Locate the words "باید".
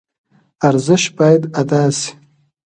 1.17-1.41